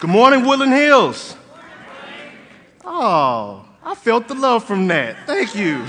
[0.00, 1.36] Good morning, Woodland Hills.
[2.84, 5.16] Oh, I felt the love from that.
[5.24, 5.86] Thank you.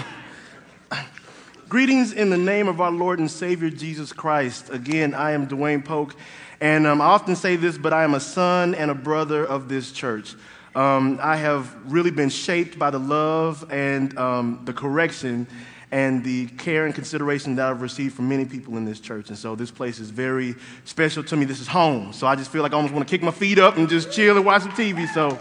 [1.68, 4.70] Greetings in the name of our Lord and Savior Jesus Christ.
[4.70, 6.16] Again, I am Dwayne Polk,
[6.62, 9.70] and um, I often say this, but I am a son and a brother of
[9.70, 10.36] this church.
[10.76, 15.48] Um, I have really been shaped by the love and um, the correction
[15.92, 19.30] and the care and consideration that I've received from many people in this church.
[19.30, 21.46] And so this place is very special to me.
[21.46, 22.12] This is home.
[22.14, 24.12] So I just feel like I almost want to kick my feet up and just
[24.12, 25.08] chill and watch some TV.
[25.14, 25.40] So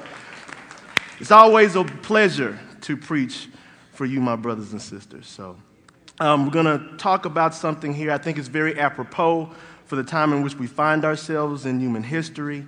[1.19, 3.49] it's always a pleasure to preach
[3.93, 5.27] for you, my brothers and sisters.
[5.27, 5.57] So
[6.21, 9.51] um, we're going to talk about something here I think is very apropos
[9.87, 12.67] for the time in which we find ourselves in human history.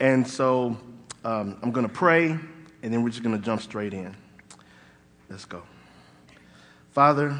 [0.00, 0.76] And so
[1.24, 2.42] um, I'm going to pray, and
[2.82, 4.14] then we're just going to jump straight in.
[5.28, 5.62] Let's go.
[6.94, 7.36] Father,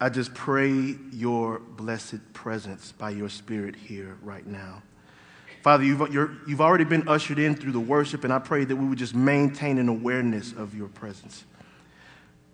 [0.00, 4.84] I just pray your blessed presence by your Spirit here right now.
[5.64, 6.00] Father, you've,
[6.46, 9.16] you've already been ushered in through the worship, and I pray that we would just
[9.16, 11.44] maintain an awareness of your presence.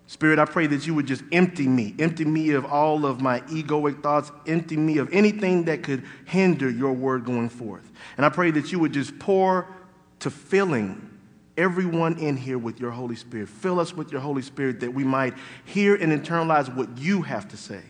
[0.06, 3.40] Spirit, I pray that you would just empty me, empty me of all of my
[3.40, 7.92] egoic thoughts, empty me of anything that could hinder your word going forth.
[8.16, 9.68] And I pray that you would just pour
[10.20, 11.11] to filling
[11.56, 13.48] everyone in here with your Holy Spirit.
[13.48, 17.48] Fill us with your Holy Spirit that we might hear and internalize what you have
[17.48, 17.83] to say.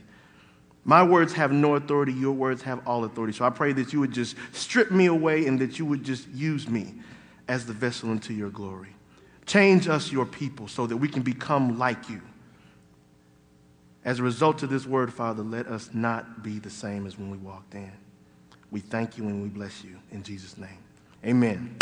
[0.85, 3.33] My words have no authority, your words have all authority.
[3.33, 6.29] So I pray that you would just strip me away and that you would just
[6.31, 6.95] use me
[7.47, 8.89] as the vessel into your glory.
[9.47, 12.21] Change us, your people, so that we can become like you.
[14.05, 17.31] As a result of this word, Father, let us not be the same as when
[17.31, 17.93] we walked in.
[18.73, 20.79] We thank you and we bless you in Jesus' name.
[21.25, 21.77] Amen.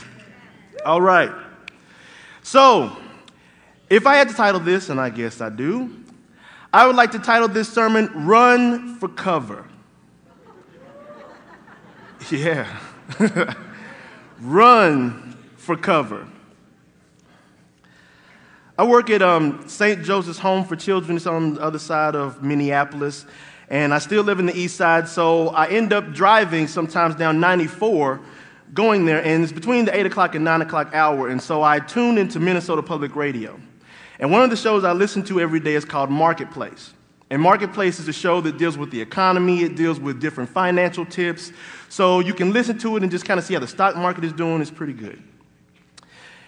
[0.84, 1.31] All right.
[2.42, 2.96] So,
[3.88, 5.91] if I had to title this, and I guess I do,
[6.72, 9.66] I would like to title this sermon Run for Cover.
[12.30, 12.78] Yeah.
[14.41, 16.27] Run for cover.
[18.78, 20.02] I work at um, St.
[20.02, 21.16] Joseph's Home for Children.
[21.16, 23.27] It's on the other side of Minneapolis.
[23.68, 27.40] And I still live in the east side, so I end up driving sometimes down
[27.40, 28.20] 94
[28.73, 31.29] going there, and it's between the 8 o'clock and 9 o'clock hour.
[31.29, 33.61] And so I tune into Minnesota Public Radio.
[34.19, 36.92] And one of the shows I listen to every day is called Marketplace.
[37.31, 41.07] And Marketplace is a show that deals with the economy, it deals with different financial
[41.07, 41.53] tips.
[41.89, 44.25] So you can listen to it and just kind of see how the stock market
[44.25, 44.61] is doing.
[44.61, 45.23] It's pretty good.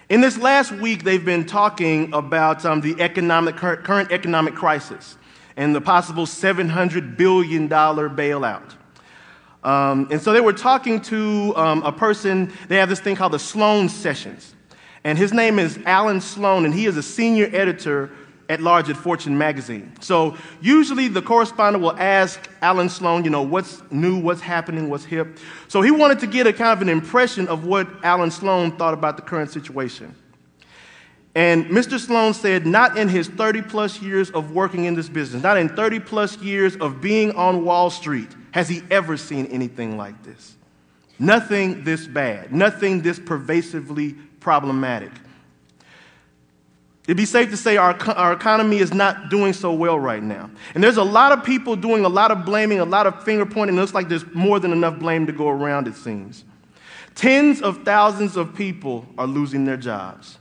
[0.09, 5.17] In this last week, they've been talking about um, the economic, current economic crisis
[5.57, 8.75] and the possible $700 billion bailout.
[9.65, 13.33] Um, and so they were talking to um, a person, they have this thing called
[13.33, 14.55] the Sloan Sessions.
[15.05, 18.11] And his name is Alan Sloan, and he is a senior editor
[18.49, 19.93] at large at Fortune magazine.
[20.01, 25.05] So usually the correspondent will ask Alan Sloan, you know, what's new, what's happening, what's
[25.05, 25.39] hip.
[25.69, 28.95] So he wanted to get a kind of an impression of what Alan Sloan thought
[28.95, 30.15] about the current situation.
[31.35, 31.99] And Mr.
[31.99, 35.71] Sloan said, not in his 30 plus years of working in this business, not in
[35.71, 40.57] 30 plus years of being on Wall Street, has he ever seen anything like this?
[41.19, 45.13] Nothing this bad, nothing this pervasively problematic.
[47.05, 50.51] It'd be safe to say our, our economy is not doing so well right now.
[50.75, 53.45] And there's a lot of people doing a lot of blaming, a lot of finger
[53.45, 53.77] pointing.
[53.77, 56.45] It looks like there's more than enough blame to go around, it seems.
[57.15, 60.39] Tens of thousands of people are losing their jobs.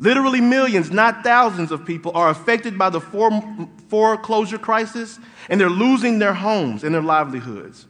[0.00, 3.00] Literally millions, not thousands of people, are affected by the
[3.88, 7.86] foreclosure crisis, and they're losing their homes and their livelihoods.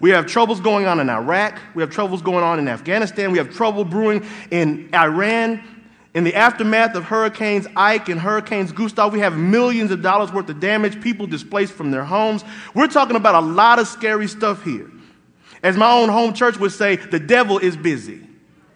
[0.00, 1.60] We have troubles going on in Iraq.
[1.74, 3.30] We have troubles going on in Afghanistan.
[3.30, 5.62] We have trouble brewing in Iran.
[6.14, 10.48] In the aftermath of Hurricanes Ike and Hurricanes Gustav, we have millions of dollars worth
[10.48, 12.44] of damage, people displaced from their homes.
[12.74, 14.90] We're talking about a lot of scary stuff here.
[15.62, 18.20] As my own home church would say, the devil is busy.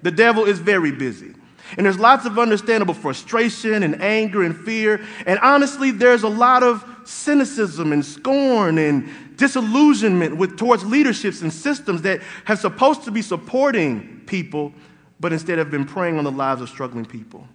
[0.02, 1.34] The devil is very busy.
[1.76, 5.04] And there's lots of understandable frustration and anger and fear.
[5.26, 11.52] And honestly, there's a lot of cynicism and scorn and disillusionment with, towards leaderships and
[11.52, 14.72] systems that have supposed to be supporting people,
[15.20, 17.46] but instead have been preying on the lives of struggling people.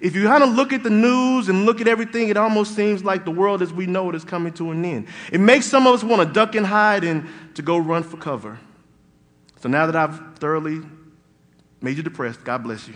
[0.00, 3.02] If you kind of look at the news and look at everything, it almost seems
[3.02, 5.06] like the world as we know it is coming to an end.
[5.32, 8.18] It makes some of us want to duck and hide and to go run for
[8.18, 8.58] cover.
[9.60, 10.82] So now that I've thoroughly
[11.80, 12.94] made you depressed, God bless you.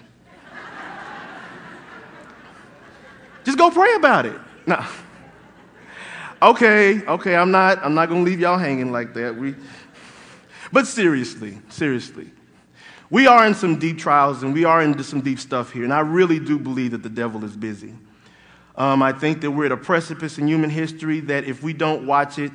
[3.60, 4.40] Go pray about it.
[4.66, 4.82] No.
[6.42, 9.36] Okay, okay, I'm not, I'm not gonna leave y'all hanging like that.
[9.36, 9.54] We,
[10.72, 12.30] but seriously, seriously,
[13.10, 15.92] we are in some deep trials and we are into some deep stuff here, and
[15.92, 17.94] I really do believe that the devil is busy.
[18.76, 22.06] Um, I think that we're at a precipice in human history that if we don't
[22.06, 22.52] watch it,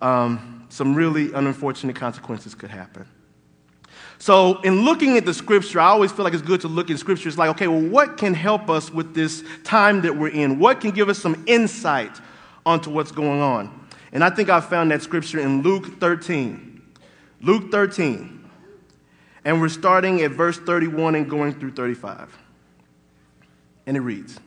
[0.00, 3.06] um, some really unfortunate consequences could happen.
[4.20, 6.98] So, in looking at the scripture, I always feel like it's good to look in
[6.98, 7.28] scripture.
[7.28, 10.58] It's like, okay, well, what can help us with this time that we're in?
[10.58, 12.20] What can give us some insight
[12.66, 13.88] onto what's going on?
[14.12, 16.82] And I think I found that scripture in Luke 13.
[17.40, 18.50] Luke 13.
[19.44, 22.36] And we're starting at verse 31 and going through 35.
[23.86, 24.40] And it reads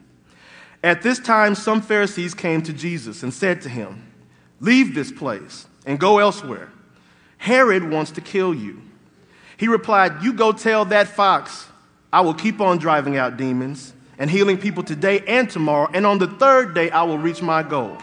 [0.84, 4.12] At this time, some Pharisees came to Jesus and said to him,
[4.60, 6.70] Leave this place and go elsewhere.
[7.38, 8.82] Herod wants to kill you.
[9.62, 11.68] He replied, You go tell that fox,
[12.12, 16.18] I will keep on driving out demons and healing people today and tomorrow, and on
[16.18, 17.96] the third day I will reach my goal.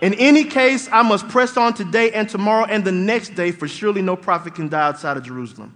[0.00, 3.68] In any case, I must press on today and tomorrow and the next day, for
[3.68, 5.72] surely no prophet can die outside of Jerusalem.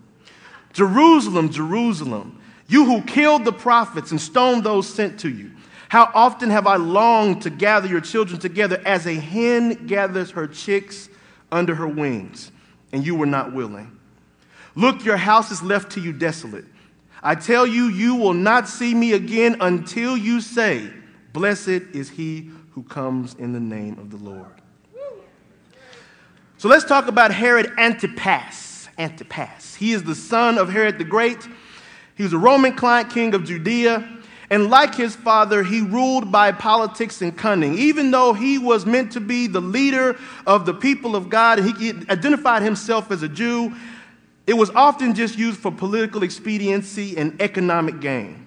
[0.72, 5.52] Jerusalem, Jerusalem, you who killed the prophets and stoned those sent to you.
[5.88, 10.48] How often have I longed to gather your children together as a hen gathers her
[10.48, 11.08] chicks
[11.52, 12.50] under her wings,
[12.92, 13.97] and you were not willing.
[14.78, 16.64] Look, your house is left to you desolate.
[17.20, 20.88] I tell you, you will not see me again until you say,
[21.32, 24.46] Blessed is he who comes in the name of the Lord.
[26.58, 28.88] So let's talk about Herod Antipas.
[28.96, 29.74] Antipas.
[29.74, 31.48] He is the son of Herod the Great.
[32.14, 34.08] He was a Roman client king of Judea.
[34.48, 37.76] And like his father, he ruled by politics and cunning.
[37.76, 40.16] Even though he was meant to be the leader
[40.46, 43.74] of the people of God he identified himself as a Jew,
[44.48, 48.46] it was often just used for political expediency and economic gain.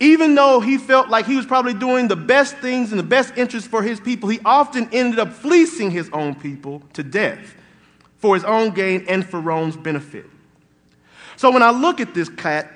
[0.00, 3.36] Even though he felt like he was probably doing the best things in the best
[3.36, 7.54] interest for his people, he often ended up fleecing his own people to death
[8.16, 10.24] for his own gain and for Rome's benefit.
[11.36, 12.72] So when I look at this cat,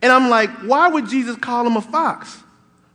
[0.00, 2.42] and I'm like, why would Jesus call him a fox?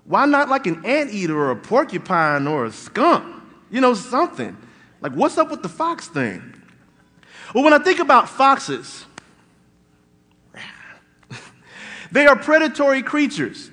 [0.06, 3.44] Why not like an anteater or a porcupine or a skunk?
[3.69, 4.57] You know, something.
[5.01, 6.56] Like, what's up with the fox thing?
[7.56, 9.06] Well, when I think about foxes,
[12.12, 13.72] they are predatory creatures.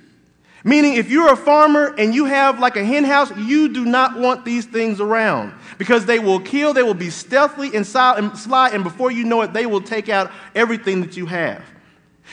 [0.62, 4.16] Meaning, if you're a farmer and you have like a hen house, you do not
[4.16, 8.84] want these things around because they will kill, they will be stealthy and sly, and
[8.84, 11.64] before you know it, they will take out everything that you have.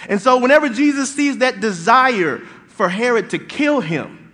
[0.08, 2.38] And so, whenever Jesus sees that desire
[2.68, 4.32] for Herod to kill him,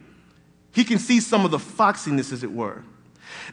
[0.73, 2.83] he can see some of the foxiness, as it were.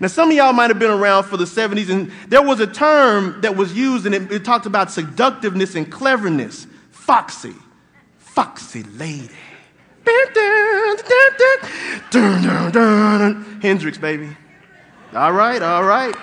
[0.01, 2.67] Now, some of y'all might have been around for the 70s, and there was a
[2.67, 6.67] term that was used, and it, it talked about seductiveness and cleverness.
[6.91, 7.55] Foxy.
[8.19, 9.31] Foxy lady.
[13.61, 14.37] Hendrix, baby.
[15.15, 16.15] All right, all right.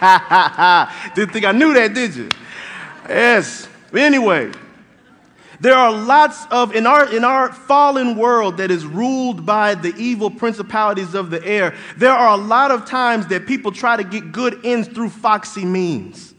[1.14, 2.28] Didn't think I knew that, did you?
[3.08, 3.68] Yes.
[3.90, 4.50] But anyway,
[5.60, 9.94] there are lots of, in our, in our fallen world that is ruled by the
[9.96, 14.04] evil principalities of the air, there are a lot of times that people try to
[14.04, 16.34] get good ends through foxy means.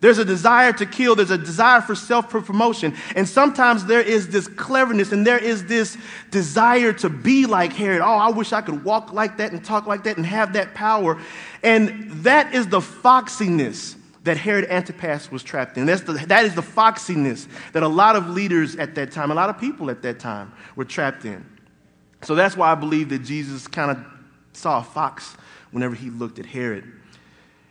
[0.00, 2.94] There's a desire to kill, there's a desire for self promotion.
[3.16, 5.98] And sometimes there is this cleverness and there is this
[6.30, 8.00] desire to be like Herod.
[8.00, 10.74] Oh, I wish I could walk like that and talk like that and have that
[10.74, 11.20] power.
[11.64, 13.96] And that is the foxiness
[14.28, 15.86] that Herod Antipas was trapped in.
[15.86, 19.34] That's the, that is the foxiness that a lot of leaders at that time, a
[19.34, 21.46] lot of people at that time were trapped in.
[22.20, 24.04] So that's why I believe that Jesus kind of
[24.52, 25.34] saw a fox
[25.70, 26.92] whenever he looked at Herod.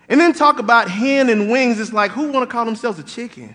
[0.09, 1.79] And then talk about hen and wings.
[1.79, 3.53] It's like, who want to call themselves a chicken?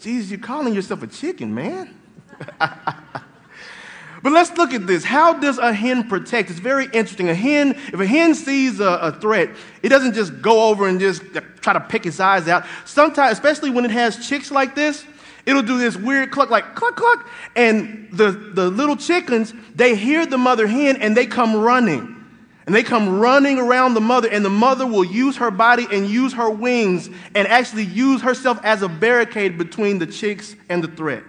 [0.00, 1.92] Jesus, you're calling yourself a chicken, man.
[4.22, 5.02] But let's look at this.
[5.02, 6.50] How does a hen protect?
[6.50, 7.28] It's very interesting.
[7.28, 9.50] A hen, if a hen sees a, a, threat,
[9.82, 11.22] it doesn't just go over and just
[11.60, 12.64] try to pick its eyes out.
[12.84, 15.04] Sometimes, especially when it has chicks like this,
[15.44, 17.28] it'll do this weird cluck, like cluck, cluck.
[17.56, 22.12] And the, the little chickens, they hear the mother hen and they come running.
[22.64, 26.06] And they come running around the mother, and the mother will use her body and
[26.08, 30.86] use her wings and actually use herself as a barricade between the chicks and the
[30.86, 31.24] threat.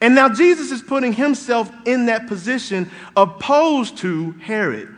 [0.00, 4.94] And now Jesus is putting himself in that position opposed to Herod.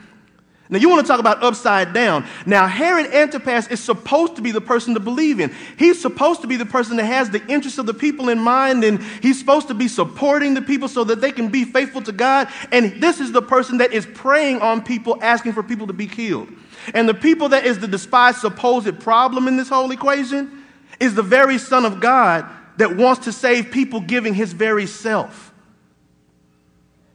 [0.69, 2.27] Now, you want to talk about upside down.
[2.45, 5.55] Now, Herod Antipas is supposed to be the person to believe in.
[5.79, 8.83] He's supposed to be the person that has the interests of the people in mind,
[8.83, 12.11] and he's supposed to be supporting the people so that they can be faithful to
[12.13, 12.49] God.
[12.73, 16.09] And this is the person that is preying on people, asking for people to be
[16.09, 16.49] killed.
[16.95, 20.65] And the people that is the despised supposed problem in this whole equation
[20.99, 22.45] is the very Son of God
[22.77, 25.53] that wants to save people giving his very self.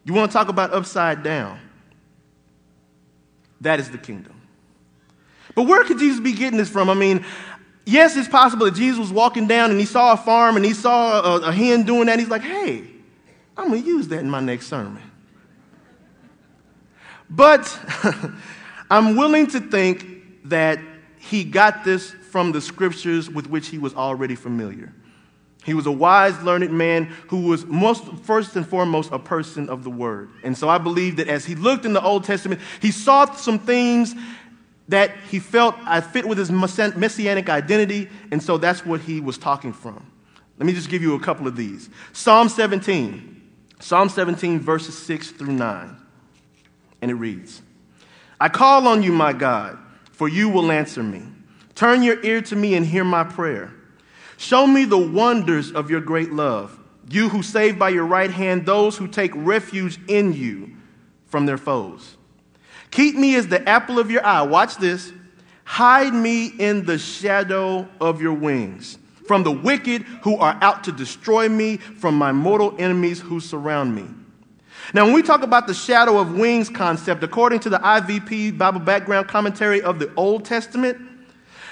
[0.03, 1.59] You want to talk about upside down?
[3.61, 4.41] That is the kingdom.
[5.53, 6.89] But where could Jesus be getting this from?
[6.89, 7.23] I mean,
[7.85, 10.73] yes, it's possible that Jesus was walking down and he saw a farm and he
[10.73, 12.17] saw a, a hen doing that.
[12.17, 12.83] He's like, hey,
[13.55, 15.01] I'm going to use that in my next sermon.
[17.29, 17.79] But
[18.89, 20.05] I'm willing to think
[20.45, 20.79] that
[21.19, 24.93] he got this from the scriptures with which he was already familiar.
[25.63, 29.83] He was a wise, learned man who was most, first and foremost a person of
[29.83, 30.29] the word.
[30.43, 33.59] And so I believe that as he looked in the Old Testament, he saw some
[33.59, 34.15] things
[34.87, 39.37] that he felt I fit with his messianic identity, and so that's what he was
[39.37, 40.05] talking from.
[40.57, 41.89] Let me just give you a couple of these.
[42.11, 43.41] Psalm 17.
[43.79, 45.97] Psalm 17, verses 6 through 9.
[47.01, 47.61] And it reads
[48.39, 49.77] I call on you, my God,
[50.11, 51.23] for you will answer me.
[51.75, 53.73] Turn your ear to me and hear my prayer.
[54.41, 58.65] Show me the wonders of your great love, you who save by your right hand
[58.65, 60.71] those who take refuge in you
[61.27, 62.17] from their foes.
[62.89, 64.41] Keep me as the apple of your eye.
[64.41, 65.13] Watch this.
[65.63, 70.91] Hide me in the shadow of your wings from the wicked who are out to
[70.91, 74.05] destroy me, from my mortal enemies who surround me.
[74.91, 78.79] Now, when we talk about the shadow of wings concept, according to the IVP Bible
[78.79, 81.10] background commentary of the Old Testament,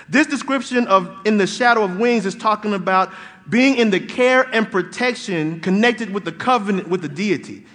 [0.10, 3.14] this description of in the shadow of wings is talking about
[3.48, 7.66] being in the care and protection connected with the covenant with the deity.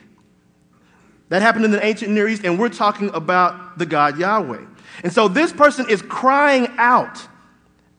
[1.29, 4.65] That happened in the ancient Near East, and we're talking about the God Yahweh.
[5.03, 7.27] And so this person is crying out,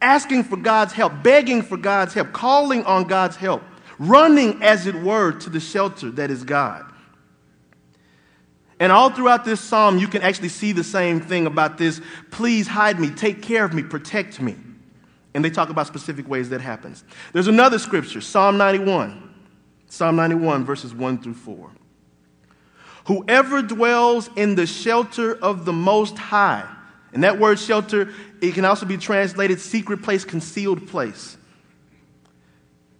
[0.01, 3.63] asking for God's help, begging for God's help, calling on God's help,
[3.99, 6.85] running, as it were, to the shelter that is God.
[8.79, 12.01] And all throughout this psalm, you can actually see the same thing about this
[12.32, 14.55] please hide me, take care of me, protect me.
[15.34, 17.03] And they talk about specific ways that happens.
[17.34, 19.34] There's another scripture, Psalm 91.
[19.88, 21.72] Psalm 91, verses 1 through 4.
[23.08, 26.67] Whoever dwells in the shelter of the Most High,
[27.13, 28.10] and that word shelter,
[28.41, 31.38] it can also be translated secret place, concealed place.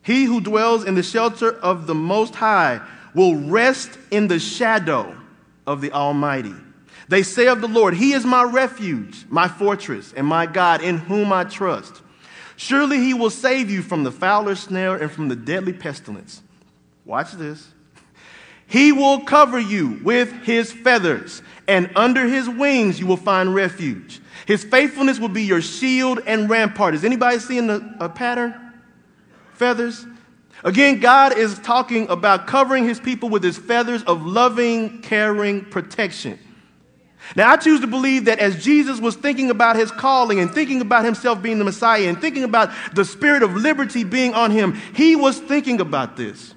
[0.04, 2.82] He who dwells in the shelter of the Most High
[3.14, 5.16] will rest in the shadow
[5.68, 6.54] of the Almighty.
[7.08, 10.98] They say of the Lord, He is my refuge, my fortress, and my God, in
[10.98, 12.02] whom I trust.
[12.56, 16.42] Surely He will save you from the fowler's snare and from the deadly pestilence.
[17.04, 17.68] Watch this.
[18.68, 24.20] He will cover you with His feathers, and under His wings you will find refuge.
[24.48, 26.96] His faithfulness will be your shield and rampart.
[26.96, 28.56] Is anybody seeing a pattern?
[29.54, 30.06] Feathers?
[30.66, 36.40] Again, God is talking about covering his people with his feathers of loving, caring protection.
[37.36, 40.82] Now, I choose to believe that as Jesus was thinking about his calling and thinking
[40.82, 44.74] about himself being the Messiah and thinking about the spirit of liberty being on him,
[44.96, 46.56] he was thinking about this.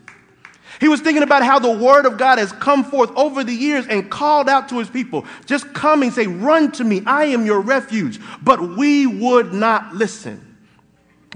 [0.81, 3.87] He was thinking about how the word of God has come forth over the years
[3.88, 5.27] and called out to his people.
[5.45, 8.21] Just come and say, Run to me, I am your refuge.
[8.41, 10.57] But we would not listen.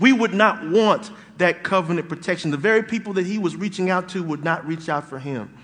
[0.00, 1.10] We would not want
[1.42, 2.50] that covenant protection.
[2.50, 5.56] The very people that he was reaching out to would not reach out for him.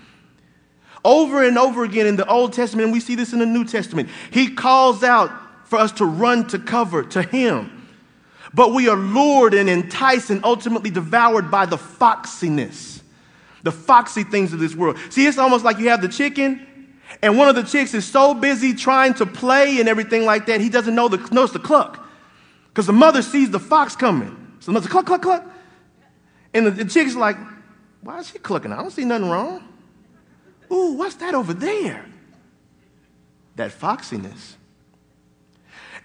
[1.03, 3.65] Over and over again in the Old Testament, and we see this in the New
[3.65, 5.31] Testament, he calls out
[5.65, 7.87] for us to run to cover to him.
[8.53, 13.01] But we are lured and enticed and ultimately devoured by the foxiness,
[13.63, 14.97] the foxy things of this world.
[15.09, 16.65] See, it's almost like you have the chicken,
[17.21, 20.61] and one of the chicks is so busy trying to play and everything like that,
[20.61, 22.05] he doesn't know the, notice the cluck.
[22.69, 24.35] Because the mother sees the fox coming.
[24.59, 25.45] So the mother, cluck, cluck, cluck.
[26.53, 27.37] And the, the chick's like,
[28.01, 28.71] why is she clucking?
[28.71, 29.67] I don't see nothing wrong.
[30.71, 32.05] Ooh, what's that over there?
[33.55, 34.55] That foxiness.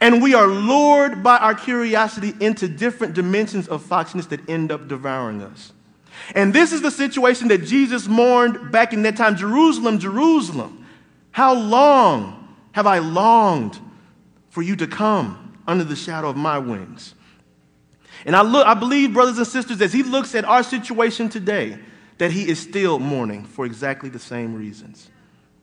[0.00, 4.88] And we are lured by our curiosity into different dimensions of foxiness that end up
[4.88, 5.72] devouring us.
[6.34, 10.86] And this is the situation that Jesus mourned back in that time Jerusalem, Jerusalem,
[11.30, 13.78] how long have I longed
[14.50, 17.14] for you to come under the shadow of my wings?
[18.24, 21.78] And I, look, I believe, brothers and sisters, as he looks at our situation today,
[22.18, 25.10] that he is still mourning for exactly the same reasons.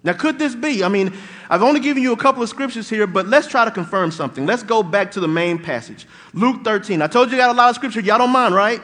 [0.03, 0.83] Now, could this be?
[0.83, 1.13] I mean,
[1.49, 4.45] I've only given you a couple of scriptures here, but let's try to confirm something.
[4.45, 7.01] Let's go back to the main passage Luke 13.
[7.01, 8.01] I told you I got a lot of scripture.
[8.01, 8.81] Y'all don't mind, right?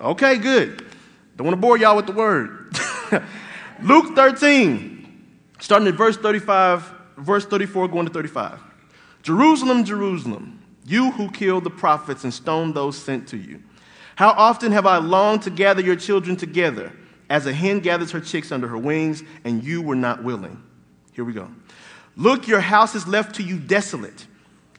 [0.00, 0.86] Okay, good.
[1.36, 2.76] Don't want to bore y'all with the word.
[3.82, 5.26] Luke 13,
[5.58, 8.60] starting at verse 35, verse 34, going to 35.
[9.22, 13.62] Jerusalem, Jerusalem you who killed the prophets and stoned those sent to you.
[14.14, 16.92] How often have I longed to gather your children together,
[17.28, 20.62] as a hen gathers her chicks under her wings, and you were not willing?
[21.12, 21.50] Here we go.
[22.16, 24.26] Look, your house is left to you desolate.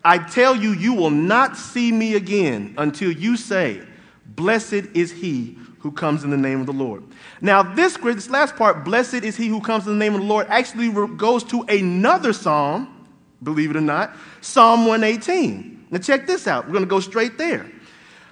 [0.04, 3.82] I tell you, you will not see me again until you say,
[4.26, 7.04] Blessed is he who comes in the name of the Lord.
[7.42, 10.28] Now, this, this last part, blessed is he who comes in the name of the
[10.28, 13.08] Lord, actually goes to another psalm,
[13.44, 15.77] believe it or not, Psalm 118.
[15.90, 16.66] Now, check this out.
[16.66, 17.70] We're going to go straight there.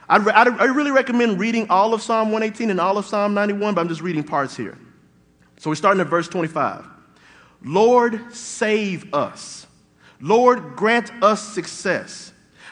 [0.07, 3.81] I'd, I really recommend reading all of Psalm 118 and all of Psalm 91, but
[3.81, 4.77] I'm just reading parts here.
[5.57, 6.85] So we're starting at verse 25.
[7.63, 9.65] Lord, save us.
[10.21, 12.31] Lord, grant us success.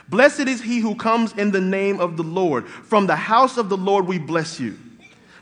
[0.10, 2.68] Blessed is he who comes in the name of the Lord.
[2.68, 4.78] From the house of the Lord we bless you.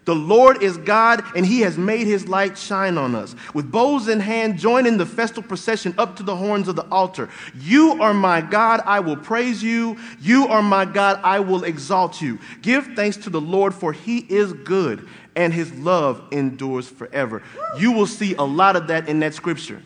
[0.06, 3.36] The Lord is God, and He has made His light shine on us.
[3.54, 6.88] With bows in hand, join in the festal procession up to the horns of the
[6.90, 7.30] altar.
[7.54, 9.98] You are my God, I will praise you.
[10.20, 12.40] You are my God, I will exalt you.
[12.64, 17.44] Give thanks to the Lord, for He is good, and His love endures forever.
[17.78, 19.84] You will see a lot of that in that scripture.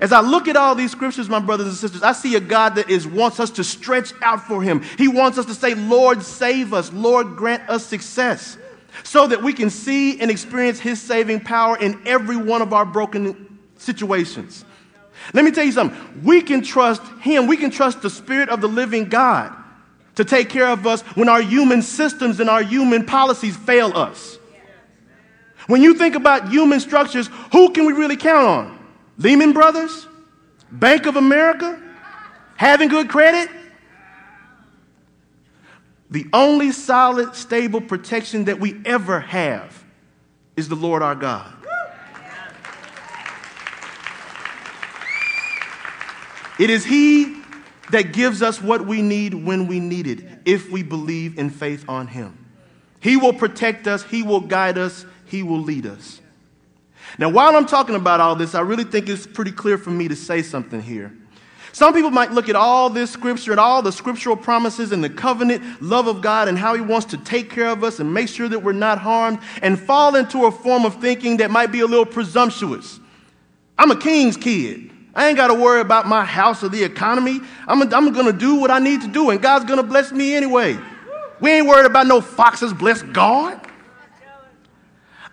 [0.00, 2.76] As I look at all these scriptures, my brothers and sisters, I see a God
[2.76, 4.82] that is, wants us to stretch out for Him.
[4.96, 6.92] He wants us to say, Lord, save us.
[6.92, 8.56] Lord, grant us success
[9.02, 12.84] so that we can see and experience His saving power in every one of our
[12.84, 14.64] broken situations.
[15.34, 16.22] Let me tell you something.
[16.22, 19.54] We can trust Him, we can trust the Spirit of the living God
[20.16, 24.38] to take care of us when our human systems and our human policies fail us.
[25.66, 28.78] When you think about human structures, who can we really count on?
[29.18, 30.06] Lehman Brothers?
[30.72, 31.80] Bank of America?
[32.56, 33.48] Having good credit?
[36.10, 39.84] The only solid, stable protection that we ever have
[40.56, 41.52] is the Lord our God.
[46.58, 47.36] It is He
[47.90, 51.84] that gives us what we need when we need it, if we believe in faith
[51.88, 52.36] on Him.
[53.00, 56.20] He will protect us, He will guide us, He will lead us.
[57.18, 60.08] Now, while I'm talking about all this, I really think it's pretty clear for me
[60.08, 61.16] to say something here.
[61.72, 65.10] Some people might look at all this scripture and all the scriptural promises and the
[65.10, 68.28] covenant love of God and how He wants to take care of us and make
[68.28, 71.80] sure that we're not harmed and fall into a form of thinking that might be
[71.80, 72.98] a little presumptuous.
[73.78, 74.90] I'm a king's kid.
[75.14, 77.40] I ain't got to worry about my house or the economy.
[77.66, 80.12] I'm, I'm going to do what I need to do, and God's going to bless
[80.12, 80.78] me anyway.
[81.40, 83.60] We ain't worried about no foxes bless God.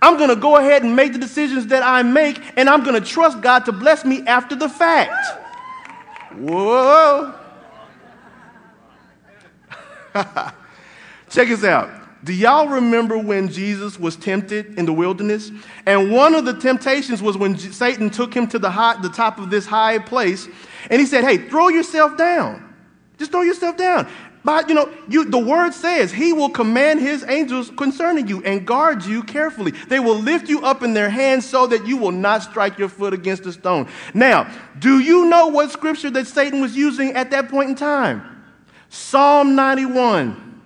[0.02, 3.02] I'm going to go ahead and make the decisions that I make, and I'm going
[3.02, 5.14] to trust God to bless me after the fact.
[6.36, 7.34] Whoa.
[11.30, 11.90] Check this out.
[12.24, 15.52] Do y'all remember when Jesus was tempted in the wilderness?
[15.86, 19.40] And one of the temptations was when Satan took him to the, high, the top
[19.40, 20.48] of this high place
[20.90, 22.64] and he said, Hey, throw yourself down.
[23.18, 24.10] Just throw yourself down.
[24.48, 28.66] But you know, you, the word says he will command his angels concerning you and
[28.66, 29.72] guard you carefully.
[29.90, 32.88] They will lift you up in their hands so that you will not strike your
[32.88, 33.90] foot against a stone.
[34.14, 38.42] Now, do you know what scripture that Satan was using at that point in time?
[38.88, 40.62] Psalm 91,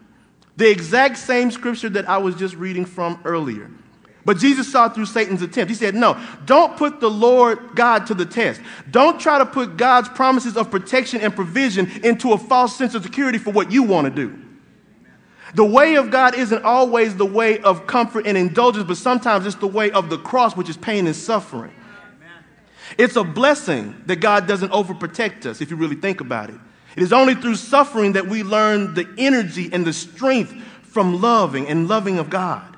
[0.58, 3.72] the exact same scripture that I was just reading from earlier.
[4.23, 5.69] But Jesus saw through Satan's attempt.
[5.69, 8.62] He said, No, don't put the Lord God to the test.
[8.89, 13.03] Don't try to put God's promises of protection and provision into a false sense of
[13.03, 14.38] security for what you want to do.
[15.53, 19.55] The way of God isn't always the way of comfort and indulgence, but sometimes it's
[19.55, 21.73] the way of the cross, which is pain and suffering.
[22.97, 26.60] It's a blessing that God doesn't overprotect us, if you really think about it.
[26.95, 30.53] It is only through suffering that we learn the energy and the strength
[30.84, 32.70] from loving and loving of God.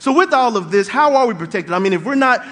[0.00, 1.74] So, with all of this, how are we protected?
[1.74, 2.44] I mean, if we're not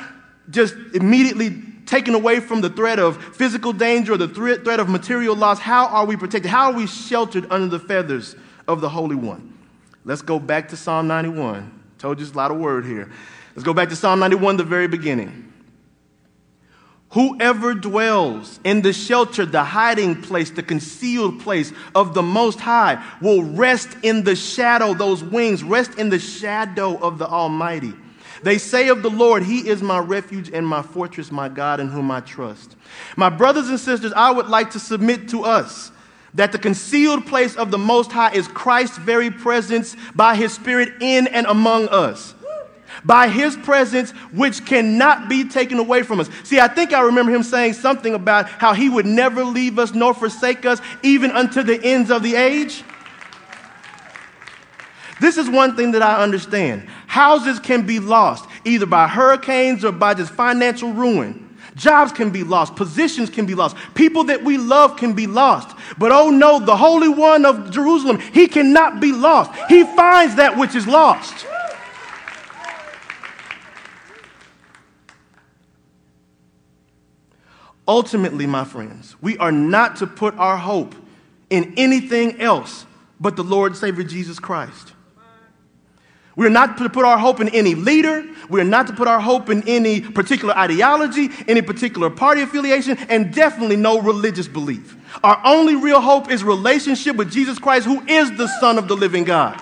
[0.51, 5.35] just immediately taken away from the threat of physical danger or the threat, of material
[5.35, 6.51] loss, how are we protected?
[6.51, 8.37] How are we sheltered under the feathers
[8.69, 9.57] of the Holy One?
[10.05, 11.73] Let's go back to Psalm 91.
[11.99, 13.11] Told you it's a lot of word here.
[13.57, 15.48] Let's go back to Psalm 91, the very beginning.
[17.11, 23.03] Whoever dwells in the shelter, the hiding place, the concealed place of the Most High
[23.23, 27.95] will rest in the shadow, those wings, rest in the shadow of the Almighty.
[28.43, 31.89] They say of the Lord, He is my refuge and my fortress, my God in
[31.89, 32.77] whom I trust.
[33.17, 35.91] My brothers and sisters, I would like to submit to us
[36.35, 40.93] that the concealed place of the Most High is Christ's very presence by His Spirit
[41.01, 42.35] in and among us
[43.05, 46.29] by his presence, which cannot be taken away from us.
[46.45, 49.95] See, I think I remember him saying something about how he would never leave us
[49.95, 52.83] nor forsake us, even unto the ends of the age.
[55.21, 56.89] This is one thing that I understand.
[57.07, 61.45] Houses can be lost either by hurricanes or by just financial ruin.
[61.75, 62.75] Jobs can be lost.
[62.75, 63.77] Positions can be lost.
[63.95, 65.77] People that we love can be lost.
[65.97, 69.53] But oh no, the Holy One of Jerusalem, he cannot be lost.
[69.69, 71.47] He finds that which is lost.
[77.89, 80.95] Ultimately, my friends, we are not to put our hope
[81.49, 82.85] in anything else
[83.19, 84.93] but the Lord Savior Jesus Christ.
[86.37, 88.25] We're not to put our hope in any leader.
[88.49, 93.35] We're not to put our hope in any particular ideology, any particular party affiliation, and
[93.35, 94.97] definitely no religious belief.
[95.25, 98.95] Our only real hope is relationship with Jesus Christ, who is the Son of the
[98.95, 99.61] living God.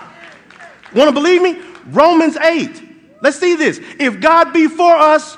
[0.93, 1.59] Want to believe me?
[1.87, 2.83] Romans 8.
[3.21, 3.79] Let's see this.
[3.99, 5.35] If God be for us,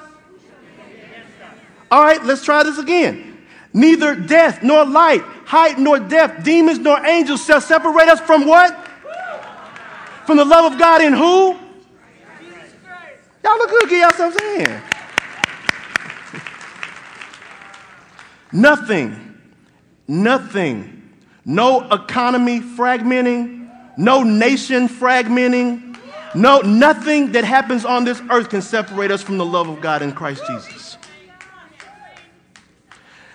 [1.91, 3.37] all right, let's try this again.
[3.73, 8.87] Neither death nor light, height nor depth, demons nor angels shall separate us from what?
[10.25, 11.57] From the love of God in who?
[13.43, 14.83] Y'all look good, give yourself a hand.
[18.51, 19.37] nothing,
[20.07, 21.11] nothing,
[21.45, 25.97] no economy fragmenting, no nation fragmenting,
[26.35, 30.01] no, nothing that happens on this earth can separate us from the love of God
[30.01, 30.88] in Christ Jesus.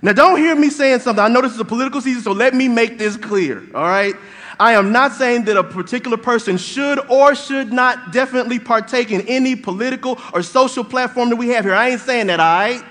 [0.05, 1.25] Now, don't hear me saying something.
[1.25, 4.14] I know this is a political season, so let me make this clear, all right?
[4.61, 9.23] I am not saying that a particular person should or should not definitely partake in
[9.23, 11.75] any political or social platform that we have here.
[11.75, 12.85] I ain't saying that, all right?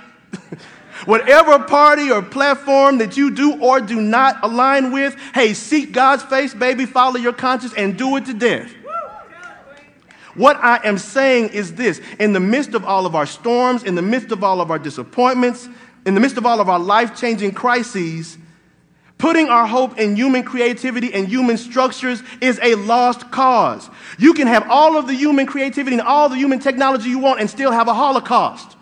[1.06, 6.23] Whatever party or platform that you do or do not align with, hey, seek God's
[6.23, 8.73] face, baby, follow your conscience, and do it to death.
[10.34, 13.93] What I am saying is this in the midst of all of our storms, in
[13.93, 15.69] the midst of all of our disappointments,
[16.05, 18.37] in the midst of all of our life changing crises,
[19.17, 23.89] putting our hope in human creativity and human structures is a lost cause.
[24.17, 27.39] You can have all of the human creativity and all the human technology you want
[27.39, 28.75] and still have a Holocaust.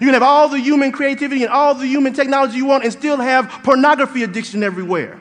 [0.00, 2.92] You can have all the human creativity and all the human technology you want and
[2.92, 5.20] still have pornography addiction everywhere.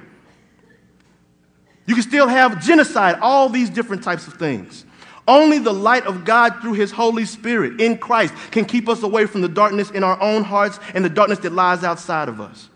[1.85, 4.85] You can still have genocide, all these different types of things.
[5.27, 9.25] Only the light of God through His Holy Spirit in Christ can keep us away
[9.25, 12.69] from the darkness in our own hearts and the darkness that lies outside of us.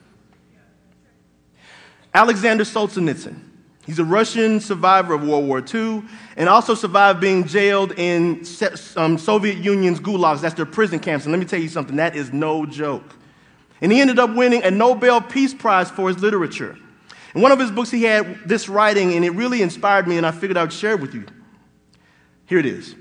[2.13, 3.41] Alexander Solzhenitsyn.
[3.85, 6.03] He's a Russian survivor of World War II
[6.35, 8.43] and also survived being jailed in
[8.97, 10.41] um, Soviet Union's gulags.
[10.41, 11.25] That's their prison camps.
[11.25, 13.15] And let me tell you something, that is no joke.
[13.79, 16.77] And he ended up winning a Nobel Peace Prize for his literature.
[17.33, 20.25] In one of his books, he had this writing, and it really inspired me, and
[20.25, 21.25] I figured I would share it with you.
[22.47, 22.95] Here it is.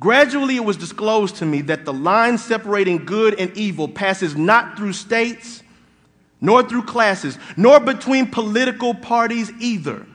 [0.00, 4.76] Gradually, it was disclosed to me that the line separating good and evil passes not
[4.76, 5.62] through states,
[6.40, 10.06] nor through classes, nor between political parties either,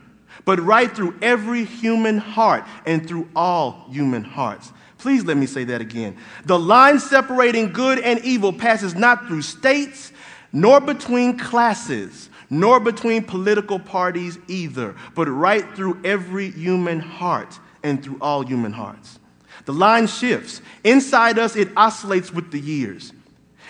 [0.43, 4.74] but right through every human heart and through all human hearts.
[4.98, 6.17] Please let me say that again.
[6.45, 10.12] The line separating good and evil passes not through states,
[10.52, 18.04] nor between classes, nor between political parties either, but right through every human heart and
[18.04, 19.19] through all human hearts.
[19.65, 20.62] The line shifts.
[20.84, 23.13] Inside us, it oscillates with the years.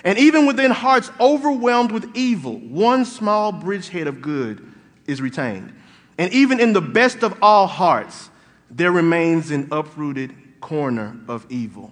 [0.04, 4.66] And even within hearts overwhelmed with evil, one small bridgehead of good
[5.06, 5.74] is retained.
[6.18, 8.30] And even in the best of all hearts,
[8.72, 11.92] there remains an uprooted corner of evil.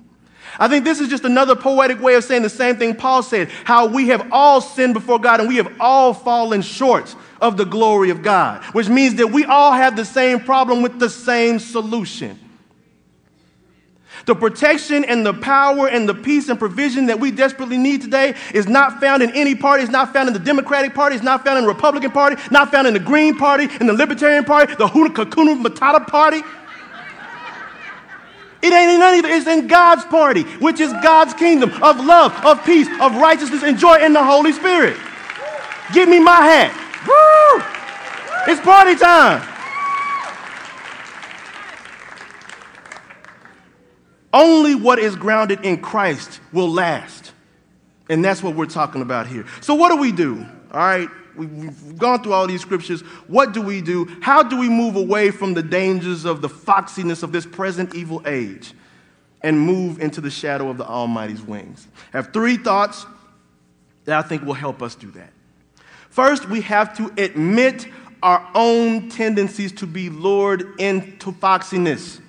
[0.60, 3.50] I think this is just another poetic way of saying the same thing Paul said
[3.64, 7.66] how we have all sinned before God and we have all fallen short of the
[7.66, 11.60] glory of God, which means that we all have the same problem with the same
[11.60, 12.40] solution.
[14.26, 18.36] The protection and the power and the peace and provision that we desperately need today
[18.54, 19.84] is not found in any party.
[19.84, 21.18] It's not found in the Democratic Party.
[21.18, 22.42] It's not found in the Republican Party.
[22.50, 26.42] Not found in the Green Party, in the Libertarian Party, the Huna Kakuna Matata Party.
[28.62, 29.32] It ain't in any of it.
[29.32, 33.78] It's in God's party, which is God's kingdom of love, of peace, of righteousness, and
[33.78, 34.96] joy in the Holy Spirit.
[35.92, 36.83] Give me my hat.
[38.48, 39.50] It's party time.
[44.34, 47.32] Only what is grounded in Christ will last.
[48.10, 49.46] And that's what we're talking about here.
[49.62, 50.46] So, what do we do?
[50.72, 53.02] All right, we've gone through all these scriptures.
[53.28, 54.06] What do we do?
[54.22, 58.22] How do we move away from the dangers of the foxiness of this present evil
[58.26, 58.74] age
[59.42, 61.88] and move into the shadow of the Almighty's wings?
[62.14, 63.06] I have three thoughts
[64.06, 65.32] that I think will help us do that.
[66.10, 67.88] First, we have to admit
[68.24, 72.22] our own tendencies to be lured into foxiness.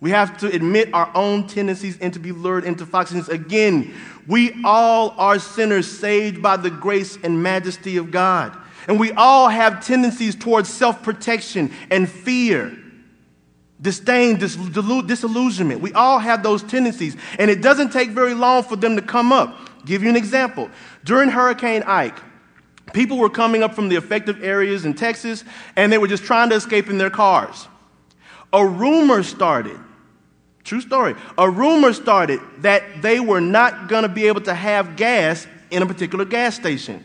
[0.00, 3.28] We have to admit our own tendencies and to be lured into foxiness.
[3.28, 3.94] Again,
[4.26, 8.54] we all are sinners saved by the grace and majesty of God.
[8.86, 12.76] And we all have tendencies towards self protection and fear,
[13.80, 15.80] disdain, dis- disillusionment.
[15.80, 17.16] We all have those tendencies.
[17.38, 19.56] And it doesn't take very long for them to come up.
[19.86, 20.70] give you an example.
[21.04, 22.18] During Hurricane Ike,
[22.92, 25.44] people were coming up from the affected areas in Texas
[25.76, 27.66] and they were just trying to escape in their cars.
[28.52, 29.78] A rumor started
[30.64, 31.14] True story.
[31.36, 35.82] A rumor started that they were not going to be able to have gas in
[35.82, 37.04] a particular gas station.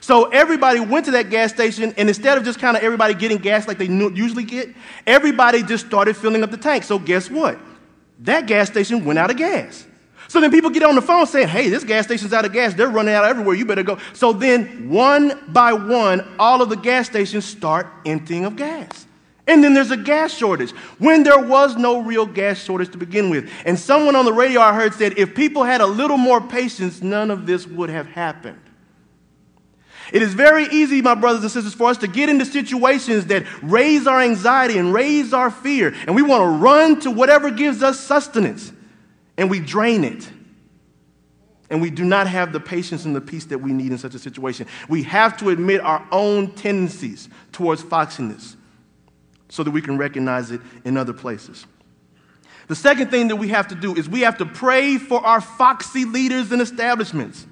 [0.00, 3.38] So everybody went to that gas station, and instead of just kind of everybody getting
[3.38, 4.68] gas like they usually get,
[5.06, 6.84] everybody just started filling up the tank.
[6.84, 7.58] So guess what?
[8.20, 9.84] That gas station went out of gas.
[10.30, 12.72] So then people get on the phone saying, hey, this gas station's out of gas.
[12.72, 13.56] They're running out everywhere.
[13.56, 13.98] You better go.
[14.12, 19.06] So then, one by one, all of the gas stations start emptying of gas.
[19.48, 23.28] And then there's a gas shortage when there was no real gas shortage to begin
[23.28, 23.50] with.
[23.64, 27.02] And someone on the radio I heard said if people had a little more patience,
[27.02, 28.60] none of this would have happened.
[30.12, 33.46] It is very easy, my brothers and sisters, for us to get into situations that
[33.64, 37.82] raise our anxiety and raise our fear, and we want to run to whatever gives
[37.82, 38.72] us sustenance,
[39.40, 40.28] and we drain it.
[41.70, 44.14] And we do not have the patience and the peace that we need in such
[44.14, 44.66] a situation.
[44.88, 48.54] We have to admit our own tendencies towards foxiness
[49.48, 51.64] so that we can recognize it in other places.
[52.68, 55.40] The second thing that we have to do is we have to pray for our
[55.40, 57.46] foxy leaders and establishments.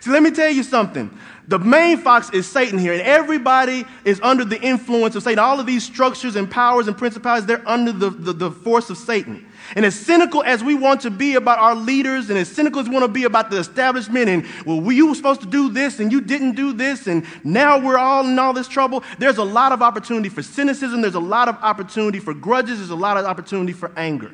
[0.00, 1.10] See, let me tell you something.
[1.48, 5.38] The main fox is Satan here, and everybody is under the influence of Satan.
[5.38, 8.98] All of these structures and powers and principalities, they're under the, the, the, force of
[8.98, 9.46] Satan.
[9.76, 12.88] And as cynical as we want to be about our leaders, and as cynical as
[12.88, 16.00] we want to be about the establishment, and well, you were supposed to do this,
[16.00, 19.44] and you didn't do this, and now we're all in all this trouble, there's a
[19.44, 23.16] lot of opportunity for cynicism, there's a lot of opportunity for grudges, there's a lot
[23.16, 24.32] of opportunity for anger.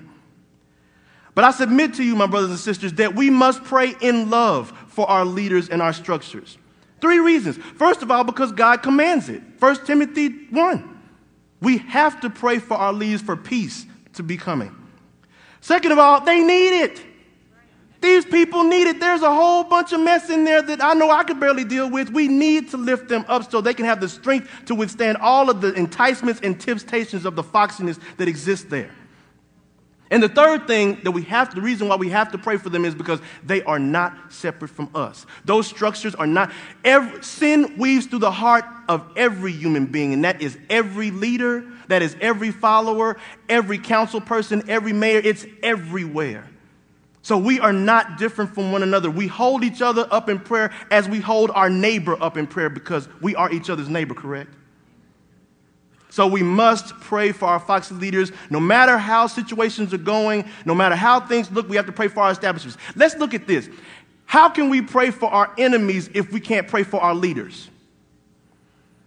[1.35, 4.71] But I submit to you, my brothers and sisters, that we must pray in love
[4.93, 6.59] for our leaders and our structures.
[7.01, 7.57] Three reasons.
[7.57, 9.43] First of all, because God commands it.
[9.59, 11.01] 1 Timothy 1.
[11.61, 14.75] We have to pray for our leaders for peace to be coming.
[15.61, 17.03] Second of all, they need it.
[18.01, 18.99] These people need it.
[18.99, 21.89] There's a whole bunch of mess in there that I know I could barely deal
[21.89, 22.11] with.
[22.11, 25.49] We need to lift them up so they can have the strength to withstand all
[25.49, 28.91] of the enticements and temptations of the foxiness that exists there.
[30.13, 32.69] And the third thing that we have, the reason why we have to pray for
[32.69, 35.25] them is because they are not separate from us.
[35.47, 36.53] Those structures are not,
[36.85, 41.65] every, sin weaves through the heart of every human being, and that is every leader,
[41.89, 43.17] that is every follower,
[43.49, 46.47] every council person, every mayor, it's everywhere.
[47.23, 49.11] So we are not different from one another.
[49.11, 52.69] We hold each other up in prayer as we hold our neighbor up in prayer
[52.69, 54.53] because we are each other's neighbor, correct?
[56.13, 58.33] So we must pray for our Foxy leaders.
[58.51, 62.09] No matter how situations are going, no matter how things look, we have to pray
[62.09, 62.77] for our establishments.
[62.95, 63.71] Let's look at this.
[64.27, 67.71] How can we pray for our enemies if we can't pray for our leaders?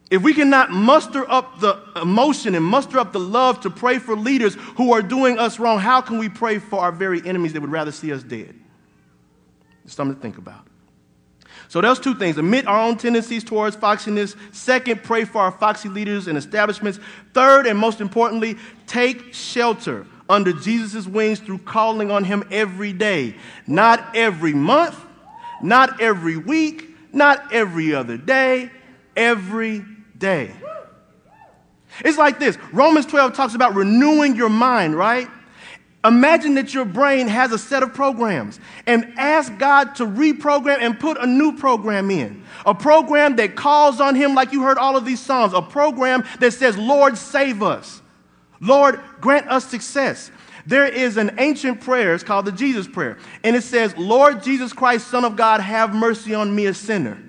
[0.10, 4.16] If we cannot muster up the emotion and muster up the love to pray for
[4.16, 7.62] leaders who are doing us wrong, how can we pray for our very enemies that
[7.62, 8.56] would rather see us dead?
[9.84, 10.66] It's something to think about.
[11.68, 14.36] So those two things admit our own tendencies towards foxiness.
[14.54, 17.00] Second, pray for our foxy leaders and establishments.
[17.34, 23.36] Third, and most importantly, take shelter under Jesus' wings through calling on him every day.
[23.68, 25.00] Not every month,
[25.62, 28.72] not every week, not every other day,
[29.16, 29.86] every
[30.18, 30.52] day.
[32.04, 35.30] It's like this Romans 12 talks about renewing your mind, right?
[36.06, 41.00] Imagine that your brain has a set of programs and ask God to reprogram and
[41.00, 42.44] put a new program in.
[42.66, 45.54] A program that calls on Him, like you heard all of these songs.
[45.54, 48.02] A program that says, Lord, save us.
[48.60, 50.32] Lord, grant us success.
[50.66, 54.74] There is an ancient prayer, it's called the Jesus Prayer, and it says, Lord Jesus
[54.74, 57.22] Christ, Son of God, have mercy on me, a sinner.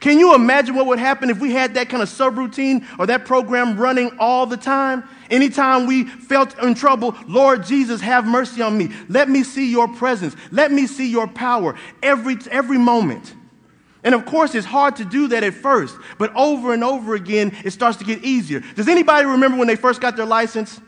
[0.00, 3.24] Can you imagine what would happen if we had that kind of subroutine or that
[3.24, 5.04] program running all the time?
[5.30, 8.92] Anytime we felt in trouble, Lord Jesus, have mercy on me.
[9.08, 10.36] Let me see your presence.
[10.50, 13.34] Let me see your power every, every moment.
[14.02, 17.56] And of course, it's hard to do that at first, but over and over again,
[17.64, 18.60] it starts to get easier.
[18.76, 20.78] Does anybody remember when they first got their license?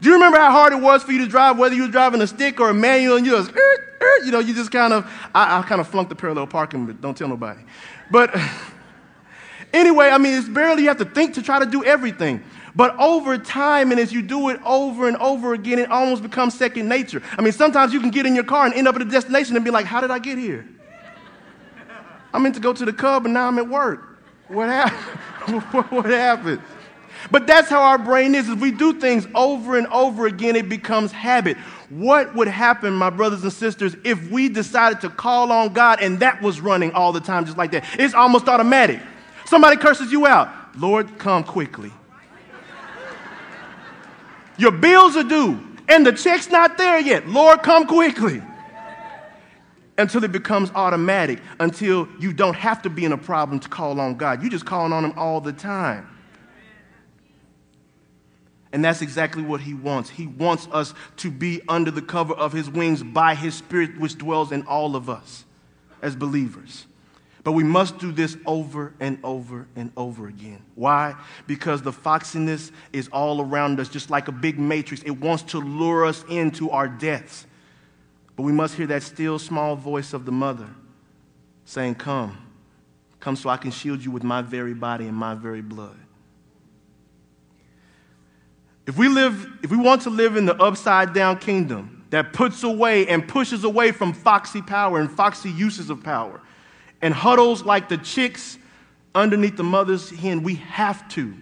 [0.00, 2.20] Do you remember how hard it was for you to drive, whether you were driving
[2.20, 4.92] a stick or a manual, and you just, er, er, you know, you just kind
[4.92, 7.60] of, I, I kind of flunked the parallel parking, but don't tell nobody.
[8.10, 8.38] But
[9.72, 12.42] anyway, I mean, it's barely you have to think to try to do everything.
[12.74, 16.52] But over time, and as you do it over and over again, it almost becomes
[16.52, 17.22] second nature.
[17.38, 19.56] I mean, sometimes you can get in your car and end up at a destination
[19.56, 20.68] and be like, how did I get here?
[22.34, 24.18] I meant to go to the Cub, and now I'm at work.
[24.48, 25.62] What happened?
[25.90, 26.60] what happened?
[27.30, 28.48] But that's how our brain is.
[28.48, 31.56] If we do things over and over again, it becomes habit.
[31.88, 36.20] What would happen, my brothers and sisters, if we decided to call on God and
[36.20, 37.84] that was running all the time just like that?
[37.98, 39.00] It's almost automatic.
[39.44, 40.48] Somebody curses you out.
[40.76, 41.92] Lord, come quickly.
[44.58, 47.28] Your bills are due and the check's not there yet.
[47.28, 48.42] Lord, come quickly.
[49.98, 53.98] Until it becomes automatic, until you don't have to be in a problem to call
[53.98, 54.42] on God.
[54.42, 56.06] You're just calling on Him all the time.
[58.76, 60.10] And that's exactly what he wants.
[60.10, 64.18] He wants us to be under the cover of his wings by his spirit, which
[64.18, 65.46] dwells in all of us
[66.02, 66.84] as believers.
[67.42, 70.62] But we must do this over and over and over again.
[70.74, 71.14] Why?
[71.46, 75.02] Because the foxiness is all around us, just like a big matrix.
[75.04, 77.46] It wants to lure us into our deaths.
[78.36, 80.68] But we must hear that still small voice of the mother
[81.64, 82.36] saying, Come,
[83.20, 85.96] come so I can shield you with my very body and my very blood.
[88.86, 92.62] If we live, if we want to live in the upside down kingdom that puts
[92.62, 96.40] away and pushes away from foxy power and foxy uses of power,
[97.02, 98.58] and huddles like the chicks
[99.14, 100.42] underneath the mother's hen.
[100.42, 101.34] We have to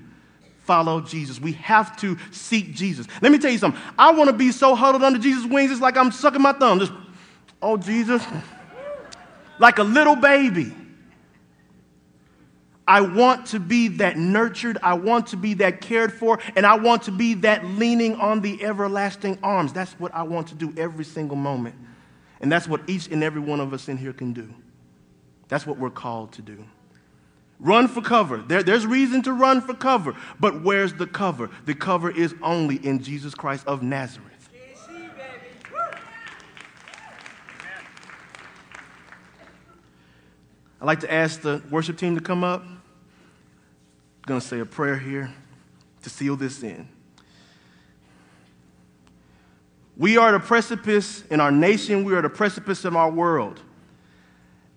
[0.60, 1.38] follow Jesus.
[1.38, 3.06] We have to seek Jesus.
[3.20, 3.80] Let me tell you something.
[3.98, 6.80] I want to be so huddled under Jesus' wings, it's like I'm sucking my thumb.
[6.80, 6.92] Just,
[7.60, 8.24] oh, Jesus.
[9.58, 10.74] Like a little baby.
[12.86, 14.78] I want to be that nurtured.
[14.82, 16.38] I want to be that cared for.
[16.54, 19.72] And I want to be that leaning on the everlasting arms.
[19.72, 21.74] That's what I want to do every single moment.
[22.40, 24.52] And that's what each and every one of us in here can do.
[25.48, 26.64] That's what we're called to do.
[27.60, 28.38] Run for cover.
[28.38, 30.14] There, there's reason to run for cover.
[30.38, 31.48] But where's the cover?
[31.64, 34.33] The cover is only in Jesus Christ of Nazareth.
[40.84, 42.60] I'd like to ask the worship team to come up.
[42.62, 42.82] I'm
[44.26, 45.32] going to say a prayer here
[46.02, 46.86] to seal this in.
[49.96, 53.62] We are the precipice in our nation, we are the precipice in our world.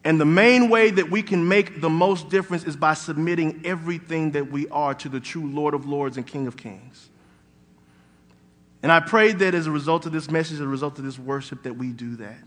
[0.06, 4.32] And the main way that we can make the most difference is by submitting everything
[4.32, 7.10] that we are to the true Lord of Lords and King of Kings.
[8.82, 11.20] And I pray that as a result of this message, as a result of this
[11.20, 12.40] worship, that we do that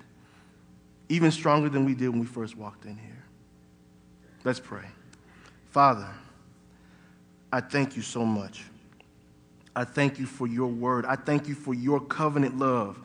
[1.11, 3.20] even stronger than we did when we first walked in here.
[4.45, 4.85] Let's pray.
[5.71, 6.09] Father,
[7.53, 8.65] I thank you so much.
[9.75, 11.05] I thank you for your word.
[11.07, 12.99] I thank you for your covenant love.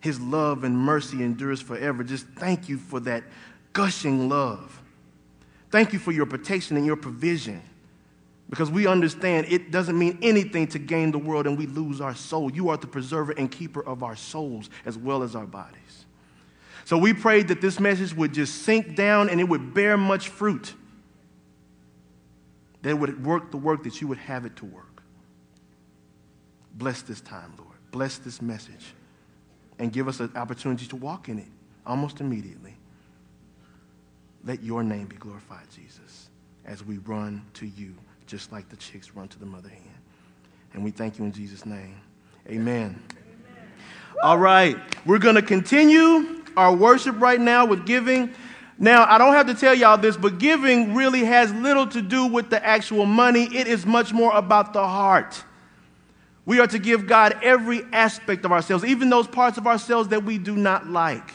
[0.00, 2.02] His love and mercy endures forever.
[2.04, 3.24] Just thank you for that
[3.72, 4.80] gushing love.
[5.70, 7.62] Thank you for your protection and your provision.
[8.50, 12.14] Because we understand it doesn't mean anything to gain the world and we lose our
[12.14, 12.52] soul.
[12.52, 15.78] You are the preserver and keeper of our souls as well as our bodies.
[16.84, 20.28] So we prayed that this message would just sink down and it would bear much
[20.28, 20.74] fruit.
[22.82, 25.02] That it would work the work that you would have it to work.
[26.74, 27.76] Bless this time, Lord.
[27.92, 28.94] Bless this message.
[29.78, 31.48] And give us an opportunity to walk in it
[31.86, 32.76] almost immediately.
[34.44, 36.28] Let your name be glorified, Jesus,
[36.64, 37.94] as we run to you,
[38.26, 39.94] just like the chicks run to the mother hen.
[40.74, 42.00] And we thank you in Jesus' name.
[42.48, 43.00] Amen.
[43.00, 43.02] Amen.
[44.22, 48.32] All right, we're going to continue our worship right now with giving.
[48.78, 52.26] Now, I don't have to tell y'all this, but giving really has little to do
[52.26, 53.44] with the actual money.
[53.54, 55.44] It is much more about the heart.
[56.44, 60.24] We are to give God every aspect of ourselves, even those parts of ourselves that
[60.24, 61.30] we do not like.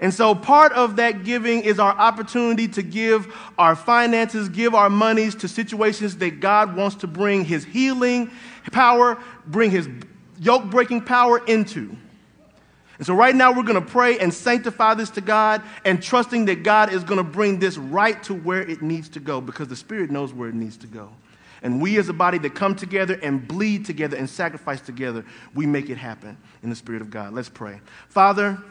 [0.00, 4.90] And so, part of that giving is our opportunity to give our finances, give our
[4.90, 8.30] monies to situations that God wants to bring His healing
[8.72, 9.88] power, bring His
[10.40, 11.96] yoke breaking power into.
[12.98, 16.44] And so, right now, we're going to pray and sanctify this to God and trusting
[16.44, 19.68] that God is going to bring this right to where it needs to go because
[19.68, 21.10] the Spirit knows where it needs to go.
[21.62, 25.64] And we, as a body that come together and bleed together and sacrifice together, we
[25.64, 27.32] make it happen in the Spirit of God.
[27.32, 27.80] Let's pray.
[28.08, 28.62] Father,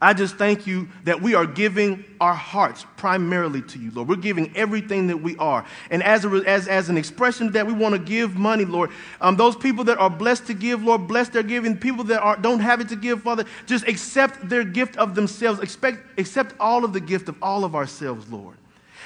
[0.00, 4.08] I just thank you that we are giving our hearts primarily to you, Lord.
[4.08, 5.64] We're giving everything that we are.
[5.90, 8.90] And as, a, as, as an expression that we want to give money, Lord,
[9.22, 11.78] um, those people that are blessed to give, Lord, bless their giving.
[11.78, 15.60] People that are, don't have it to give, Father, just accept their gift of themselves.
[15.60, 18.58] Expect, accept all of the gift of all of ourselves, Lord.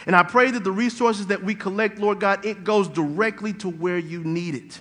[0.06, 3.68] And I pray that the resources that we collect, Lord God, it goes directly to
[3.68, 4.80] where you need it.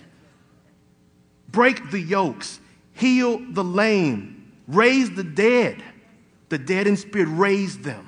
[1.48, 2.58] Break the yokes,
[2.94, 5.82] heal the lame, raise the dead
[6.50, 8.06] the dead in spirit, raise them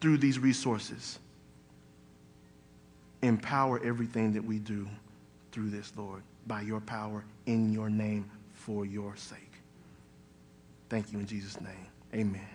[0.00, 1.18] through these resources.
[3.22, 4.86] Empower everything that we do
[5.50, 9.40] through this, Lord, by your power, in your name, for your sake.
[10.88, 11.88] Thank you in Jesus' name.
[12.14, 12.46] Amen.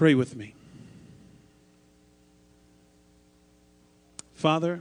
[0.00, 0.54] Pray with me.
[4.32, 4.80] Father,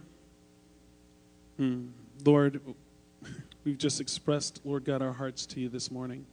[1.57, 1.87] hmm,
[2.23, 2.61] Lord,
[3.65, 6.25] we've just expressed, Lord God, our hearts to you this morning.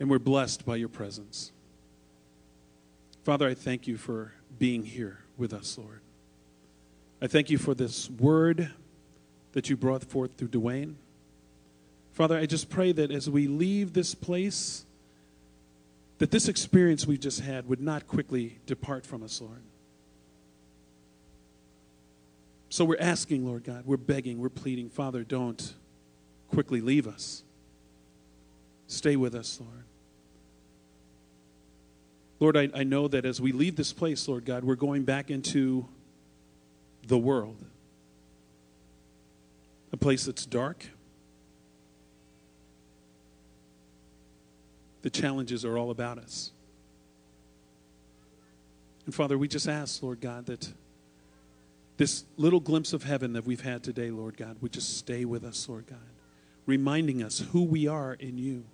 [0.00, 1.52] And we're blessed by your presence.
[3.22, 6.00] Father, I thank you for being here with us, Lord.
[7.20, 8.70] I thank you for this word
[9.52, 10.94] that you brought forth through Dwayne.
[12.14, 14.86] Father, I just pray that as we leave this place,
[16.18, 19.62] that this experience we've just had would not quickly depart from us, Lord.
[22.68, 25.74] So we're asking, Lord God, we're begging, we're pleading, Father, don't
[26.48, 27.44] quickly leave us.
[28.86, 29.84] Stay with us, Lord.
[32.40, 35.30] Lord, I, I know that as we leave this place, Lord God, we're going back
[35.30, 35.86] into
[37.06, 37.56] the world,
[39.92, 40.86] a place that's dark.
[45.04, 46.50] The challenges are all about us.
[49.04, 50.72] And Father, we just ask, Lord God, that
[51.98, 55.44] this little glimpse of heaven that we've had today, Lord God, would just stay with
[55.44, 55.98] us, Lord God,
[56.64, 58.64] reminding us who we are in you,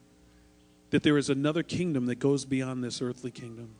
[0.91, 3.71] that there is another kingdom that goes beyond this earthly kingdom,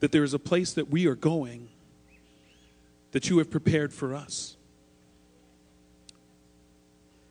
[0.00, 1.68] that there is a place that we are going
[3.12, 4.56] that you have prepared for us.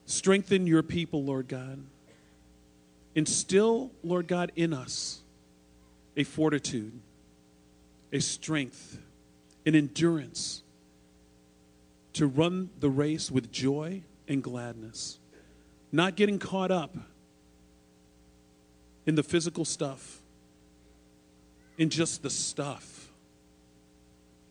[0.06, 1.80] Strengthen your people, Lord God.
[3.16, 5.22] Instill, Lord God, in us
[6.18, 7.02] a fortitude
[8.16, 8.98] a strength,
[9.66, 10.64] an endurance
[12.14, 15.20] to run the race with joy and gladness,
[15.92, 16.96] not getting caught up
[19.06, 20.22] in the physical stuff,
[21.78, 23.10] in just the stuff.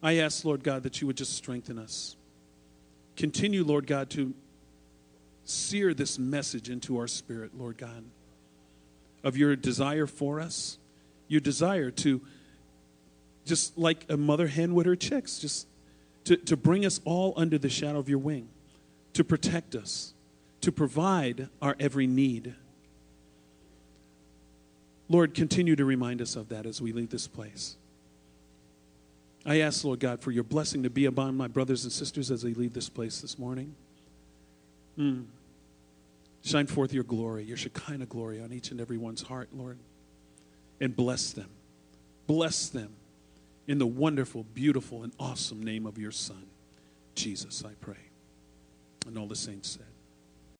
[0.03, 2.17] I ask, Lord God, that you would just strengthen us.
[3.17, 4.35] Continue, Lord God, to
[5.45, 8.05] sear this message into our spirit, Lord God,
[9.25, 10.79] of your desire for us,
[11.27, 12.21] your desire to
[13.45, 15.67] just like a mother hen with her chicks, just
[16.25, 18.49] to, to bring us all under the shadow of your wing,
[19.15, 20.15] to protect us,
[20.61, 22.55] to provide our every need.
[25.09, 27.77] Lord, continue to remind us of that as we leave this place.
[29.47, 32.43] I ask, Lord God, for your blessing to be upon my brothers and sisters as
[32.43, 33.75] they leave this place this morning.
[34.99, 35.25] Mm.
[36.45, 39.79] Shine forth your glory, your Shekinah glory on each and every one's heart, Lord,
[40.79, 41.49] and bless them.
[42.27, 42.93] Bless them
[43.67, 46.47] in the wonderful, beautiful, and awesome name of your Son,
[47.15, 48.11] Jesus, I pray.
[49.07, 49.94] And all the saints said.